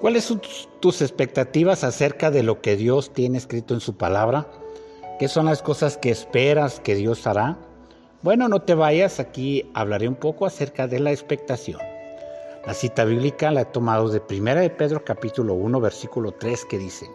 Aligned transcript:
¿Cuáles 0.00 0.24
son 0.24 0.42
tus 0.80 1.00
expectativas 1.00 1.82
acerca 1.82 2.30
de 2.30 2.42
lo 2.42 2.60
que 2.60 2.76
Dios 2.76 3.14
tiene 3.14 3.38
escrito 3.38 3.72
en 3.72 3.80
su 3.80 3.96
palabra? 3.96 4.46
¿Qué 5.18 5.26
son 5.26 5.46
las 5.46 5.62
cosas 5.62 5.96
que 5.96 6.10
esperas 6.10 6.80
que 6.80 6.94
Dios 6.94 7.26
hará? 7.26 7.56
Bueno, 8.20 8.46
no 8.48 8.60
te 8.60 8.74
vayas, 8.74 9.20
aquí 9.20 9.70
hablaré 9.72 10.06
un 10.06 10.16
poco 10.16 10.44
acerca 10.44 10.86
de 10.86 11.00
la 11.00 11.12
expectación. 11.12 11.80
La 12.66 12.74
cita 12.74 13.04
bíblica 13.04 13.50
la 13.50 13.62
he 13.62 13.64
tomado 13.64 14.10
de 14.10 14.20
1 14.28 14.56
de 14.56 14.68
Pedro 14.68 15.02
capítulo 15.02 15.54
1 15.54 15.80
versículo 15.80 16.32
3 16.32 16.66
que 16.66 16.78
dice, 16.78 17.10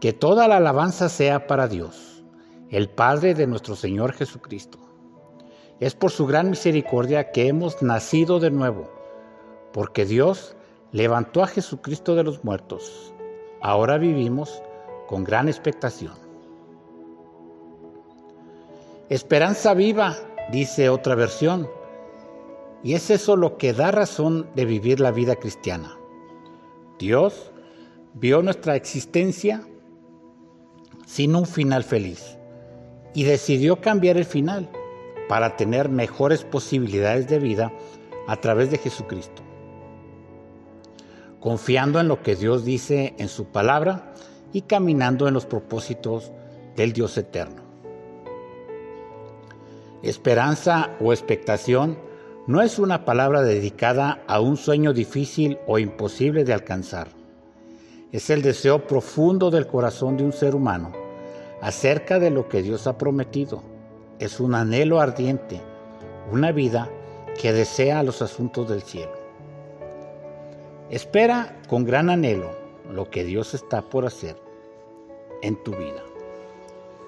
que 0.00 0.12
toda 0.12 0.46
la 0.46 0.58
alabanza 0.58 1.08
sea 1.08 1.48
para 1.48 1.66
Dios, 1.66 2.22
el 2.70 2.88
Padre 2.88 3.34
de 3.34 3.48
nuestro 3.48 3.74
Señor 3.74 4.12
Jesucristo. 4.12 4.78
Es 5.80 5.96
por 5.96 6.12
su 6.12 6.26
gran 6.26 6.50
misericordia 6.50 7.32
que 7.32 7.48
hemos 7.48 7.82
nacido 7.82 8.38
de 8.38 8.52
nuevo, 8.52 8.88
porque 9.72 10.04
Dios 10.04 10.54
levantó 10.92 11.42
a 11.42 11.46
Jesucristo 11.46 12.14
de 12.14 12.24
los 12.24 12.44
muertos. 12.44 13.14
Ahora 13.60 13.98
vivimos 13.98 14.62
con 15.06 15.24
gran 15.24 15.48
expectación. 15.48 16.14
Esperanza 19.08 19.74
viva, 19.74 20.16
dice 20.52 20.88
otra 20.88 21.14
versión. 21.14 21.68
Y 22.82 22.94
es 22.94 23.10
eso 23.10 23.36
lo 23.36 23.56
que 23.56 23.72
da 23.72 23.90
razón 23.90 24.48
de 24.54 24.64
vivir 24.64 25.00
la 25.00 25.10
vida 25.10 25.36
cristiana. 25.36 25.96
Dios 26.98 27.52
vio 28.14 28.42
nuestra 28.42 28.76
existencia 28.76 29.66
sin 31.06 31.34
un 31.34 31.46
final 31.46 31.84
feliz 31.84 32.38
y 33.14 33.24
decidió 33.24 33.80
cambiar 33.80 34.16
el 34.16 34.24
final 34.24 34.70
para 35.28 35.56
tener 35.56 35.88
mejores 35.88 36.44
posibilidades 36.44 37.28
de 37.28 37.38
vida 37.38 37.72
a 38.26 38.36
través 38.36 38.70
de 38.70 38.78
Jesucristo. 38.78 39.42
Confiando 41.40 42.00
en 42.00 42.08
lo 42.08 42.22
que 42.22 42.36
Dios 42.36 42.64
dice 42.64 43.14
en 43.18 43.28
su 43.28 43.46
palabra 43.46 44.12
y 44.52 44.62
caminando 44.62 45.26
en 45.26 45.34
los 45.34 45.46
propósitos 45.46 46.30
del 46.76 46.92
Dios 46.92 47.16
eterno. 47.16 47.62
Esperanza 50.02 50.90
o 51.00 51.12
expectación 51.12 51.98
no 52.46 52.62
es 52.62 52.78
una 52.78 53.04
palabra 53.04 53.42
dedicada 53.42 54.22
a 54.26 54.40
un 54.40 54.56
sueño 54.56 54.92
difícil 54.92 55.58
o 55.66 55.78
imposible 55.78 56.44
de 56.44 56.52
alcanzar. 56.52 57.08
Es 58.12 58.28
el 58.30 58.42
deseo 58.42 58.86
profundo 58.86 59.50
del 59.50 59.66
corazón 59.66 60.16
de 60.16 60.24
un 60.24 60.32
ser 60.32 60.54
humano 60.54 60.92
acerca 61.60 62.18
de 62.18 62.30
lo 62.30 62.48
que 62.48 62.62
Dios 62.62 62.86
ha 62.86 62.98
prometido. 62.98 63.62
Es 64.18 64.40
un 64.40 64.54
anhelo 64.54 65.00
ardiente, 65.00 65.60
una 66.32 66.50
vida 66.52 66.90
que 67.40 67.52
desea 67.52 68.02
los 68.02 68.22
asuntos 68.22 68.68
del 68.68 68.82
cielo. 68.82 69.19
Espera 70.90 71.56
con 71.68 71.84
gran 71.84 72.10
anhelo 72.10 72.50
lo 72.92 73.10
que 73.10 73.22
Dios 73.22 73.54
está 73.54 73.80
por 73.80 74.06
hacer 74.06 74.36
en 75.40 75.54
tu 75.62 75.70
vida. 75.70 76.02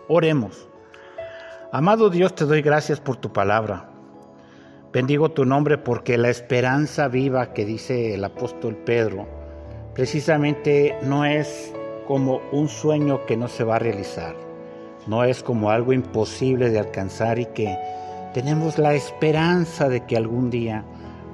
Oremos. 0.07 0.69
Amado 1.73 2.09
Dios, 2.09 2.33
te 2.37 2.45
doy 2.45 2.63
gracias 2.63 3.01
por 3.01 3.17
tu 3.17 3.33
palabra. 3.33 3.91
Bendigo 4.93 5.31
tu 5.33 5.45
nombre 5.45 5.79
porque 5.79 6.17
la 6.17 6.29
esperanza 6.29 7.09
viva 7.09 7.53
que 7.53 7.65
dice 7.65 8.15
el 8.15 8.25
apóstol 8.25 8.77
Pedro 8.77 9.27
precisamente 9.95 10.97
no 11.03 11.25
es 11.25 11.75
como 12.07 12.41
un 12.53 12.69
sueño 12.69 13.27
que 13.27 13.37
no 13.37 13.49
se 13.49 13.65
va 13.65 13.77
a 13.77 13.81
realizar, 13.81 14.37
no 15.09 15.25
es 15.25 15.43
como 15.43 15.71
algo 15.71 15.93
imposible 15.93 16.71
de 16.71 16.79
alcanzar 16.79 17.41
y 17.41 17.47
que 17.47 17.77
tenemos 18.33 18.79
la 18.79 18.95
esperanza 18.95 19.89
de 19.89 20.07
que 20.07 20.17
algún 20.17 20.51
día, 20.51 20.85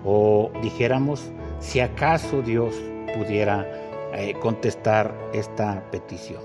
o 0.05 0.51
dijéramos, 0.63 1.31
si 1.61 1.81
acaso 1.81 2.43
Dios 2.43 2.75
pudiera 3.17 3.67
eh, 4.13 4.35
contestar 4.41 5.15
esta 5.33 5.83
petición. 5.91 6.43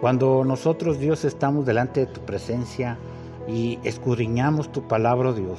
Cuando 0.00 0.44
nosotros, 0.44 0.98
Dios, 0.98 1.24
estamos 1.24 1.66
delante 1.66 2.00
de 2.00 2.06
tu 2.06 2.20
presencia 2.22 2.98
y 3.46 3.78
escudriñamos 3.84 4.72
tu 4.72 4.88
palabra, 4.88 5.32
Dios, 5.32 5.58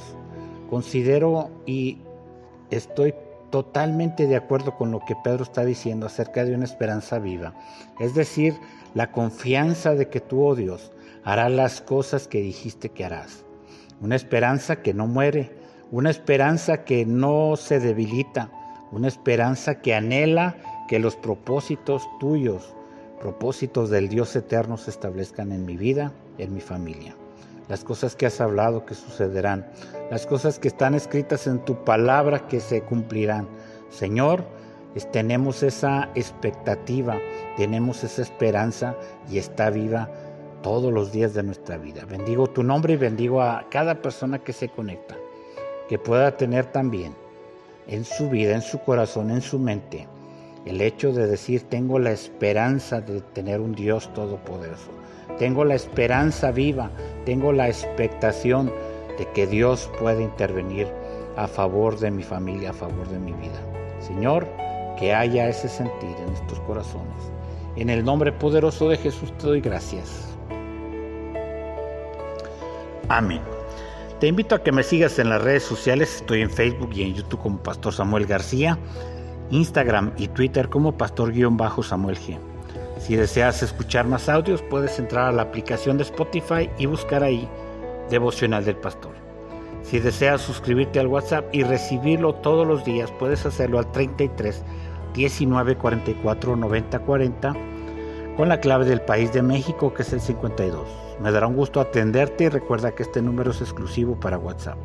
considero 0.68 1.50
y 1.64 1.98
estoy 2.70 3.14
totalmente 3.50 4.26
de 4.26 4.34
acuerdo 4.34 4.76
con 4.76 4.90
lo 4.90 5.00
que 5.00 5.14
Pedro 5.22 5.44
está 5.44 5.64
diciendo 5.64 6.06
acerca 6.06 6.44
de 6.44 6.54
una 6.54 6.64
esperanza 6.64 7.18
viva. 7.18 7.54
Es 8.00 8.14
decir, 8.14 8.54
la 8.94 9.12
confianza 9.12 9.94
de 9.94 10.08
que 10.08 10.20
tú, 10.20 10.44
oh 10.44 10.54
Dios, 10.56 10.90
harás 11.22 11.52
las 11.52 11.80
cosas 11.82 12.26
que 12.26 12.40
dijiste 12.40 12.88
que 12.88 13.04
harás. 13.04 13.44
Una 14.00 14.16
esperanza 14.16 14.76
que 14.82 14.94
no 14.94 15.06
muere, 15.06 15.52
una 15.90 16.10
esperanza 16.10 16.84
que 16.84 17.04
no 17.06 17.56
se 17.56 17.78
debilita, 17.78 18.50
una 18.92 19.08
esperanza 19.08 19.80
que 19.80 19.94
anhela 19.94 20.56
que 20.88 20.98
los 20.98 21.16
propósitos 21.16 22.06
tuyos 22.20 22.74
propósitos 23.22 23.88
del 23.88 24.08
Dios 24.08 24.34
eterno 24.34 24.76
se 24.76 24.90
establezcan 24.90 25.52
en 25.52 25.64
mi 25.64 25.76
vida, 25.76 26.12
en 26.38 26.52
mi 26.52 26.60
familia. 26.60 27.14
Las 27.68 27.84
cosas 27.84 28.16
que 28.16 28.26
has 28.26 28.40
hablado 28.40 28.84
que 28.84 28.96
sucederán, 28.96 29.64
las 30.10 30.26
cosas 30.26 30.58
que 30.58 30.66
están 30.66 30.96
escritas 30.96 31.46
en 31.46 31.64
tu 31.64 31.84
palabra 31.84 32.48
que 32.48 32.58
se 32.58 32.82
cumplirán. 32.82 33.46
Señor, 33.90 34.44
tenemos 35.12 35.62
esa 35.62 36.10
expectativa, 36.16 37.16
tenemos 37.56 38.02
esa 38.02 38.22
esperanza 38.22 38.96
y 39.30 39.38
está 39.38 39.70
viva 39.70 40.10
todos 40.62 40.92
los 40.92 41.12
días 41.12 41.32
de 41.32 41.44
nuestra 41.44 41.78
vida. 41.78 42.04
Bendigo 42.04 42.48
tu 42.48 42.64
nombre 42.64 42.94
y 42.94 42.96
bendigo 42.96 43.40
a 43.40 43.66
cada 43.70 44.02
persona 44.02 44.40
que 44.40 44.52
se 44.52 44.68
conecta, 44.68 45.14
que 45.88 45.96
pueda 45.96 46.36
tener 46.36 46.66
también 46.66 47.21
en 47.88 48.04
su 48.04 48.28
vida, 48.30 48.54
en 48.54 48.62
su 48.62 48.78
corazón, 48.80 49.30
en 49.30 49.42
su 49.42 49.58
mente, 49.58 50.06
el 50.64 50.80
hecho 50.80 51.12
de 51.12 51.26
decir 51.26 51.62
tengo 51.68 51.98
la 51.98 52.12
esperanza 52.12 53.00
de 53.00 53.20
tener 53.20 53.60
un 53.60 53.74
Dios 53.74 54.12
todopoderoso. 54.14 54.90
Tengo 55.38 55.64
la 55.64 55.74
esperanza 55.74 56.52
viva, 56.52 56.90
tengo 57.24 57.52
la 57.52 57.68
expectación 57.68 58.72
de 59.18 59.26
que 59.34 59.46
Dios 59.46 59.90
puede 59.98 60.22
intervenir 60.22 60.86
a 61.36 61.48
favor 61.48 61.98
de 61.98 62.10
mi 62.10 62.22
familia, 62.22 62.70
a 62.70 62.74
favor 62.74 63.08
de 63.08 63.18
mi 63.18 63.32
vida. 63.32 63.60
Señor, 64.00 64.46
que 64.98 65.14
haya 65.14 65.48
ese 65.48 65.68
sentir 65.68 66.14
en 66.18 66.26
nuestros 66.26 66.60
corazones. 66.60 67.32
En 67.76 67.90
el 67.90 68.04
nombre 68.04 68.30
poderoso 68.32 68.88
de 68.88 68.98
Jesús 68.98 69.32
te 69.38 69.46
doy 69.46 69.60
gracias. 69.60 70.28
Amén. 73.08 73.61
Te 74.22 74.28
invito 74.28 74.54
a 74.54 74.62
que 74.62 74.70
me 74.70 74.84
sigas 74.84 75.18
en 75.18 75.30
las 75.30 75.42
redes 75.42 75.64
sociales. 75.64 76.18
Estoy 76.18 76.42
en 76.42 76.50
Facebook 76.50 76.90
y 76.94 77.02
en 77.02 77.14
YouTube 77.14 77.40
como 77.40 77.60
Pastor 77.60 77.92
Samuel 77.92 78.24
García. 78.24 78.78
Instagram 79.50 80.12
y 80.16 80.28
Twitter 80.28 80.68
como 80.68 80.96
Pastor-Samuel 80.96 82.16
G. 82.16 82.38
Si 83.00 83.16
deseas 83.16 83.64
escuchar 83.64 84.06
más 84.06 84.28
audios, 84.28 84.62
puedes 84.62 85.00
entrar 85.00 85.26
a 85.26 85.32
la 85.32 85.42
aplicación 85.42 85.96
de 85.96 86.04
Spotify 86.04 86.70
y 86.78 86.86
buscar 86.86 87.24
ahí 87.24 87.48
Devocional 88.10 88.64
del 88.64 88.76
Pastor. 88.76 89.10
Si 89.82 89.98
deseas 89.98 90.40
suscribirte 90.40 91.00
al 91.00 91.08
WhatsApp 91.08 91.52
y 91.52 91.64
recibirlo 91.64 92.32
todos 92.32 92.64
los 92.64 92.84
días, 92.84 93.10
puedes 93.18 93.44
hacerlo 93.44 93.80
al 93.80 93.90
33 93.90 94.62
19 95.14 95.74
44 95.74 96.54
90 96.54 96.98
40 97.00 97.56
con 98.36 98.48
la 98.48 98.60
clave 98.60 98.84
del 98.84 99.00
país 99.00 99.32
de 99.32 99.42
México 99.42 99.92
que 99.92 100.02
es 100.02 100.12
el 100.12 100.20
52. 100.20 101.01
Me 101.20 101.30
dará 101.30 101.46
un 101.46 101.56
gusto 101.56 101.80
atenderte 101.80 102.44
y 102.44 102.48
recuerda 102.48 102.94
que 102.94 103.02
este 103.02 103.22
número 103.22 103.50
es 103.50 103.60
exclusivo 103.60 104.18
para 104.18 104.38
WhatsApp. 104.38 104.78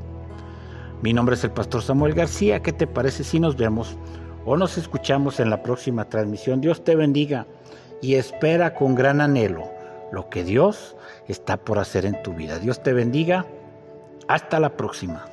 Mi 1.02 1.14
nombre 1.14 1.36
es 1.36 1.44
el 1.44 1.52
Pastor 1.52 1.82
Samuel 1.82 2.14
García. 2.14 2.62
¿Qué 2.62 2.74
te 2.74 2.88
parece 2.88 3.24
si 3.24 3.40
nos 3.40 3.56
vemos? 3.56 3.98
o 4.48 4.56
nos 4.56 4.78
escuchamos 4.78 5.42
en 5.42 5.50
la 5.50 5.62
próxima 5.62 6.06
transmisión. 6.06 6.62
Dios 6.62 6.82
te 6.82 6.96
bendiga 6.96 7.46
y 8.02 8.16
espera 8.16 8.74
con 8.74 8.96
gran 8.96 9.20
anhelo 9.20 9.70
lo 10.14 10.30
que 10.30 10.46
Dios 10.46 10.96
está 11.28 11.58
por 11.58 11.80
hacer 11.80 12.06
en 12.06 12.24
tu 12.24 12.34
vida. 12.34 12.58
Dios 12.58 12.82
te 12.82 12.94
bendiga. 12.94 13.46
Hasta 14.30 14.62
la 14.62 14.70
próxima. 14.78 15.26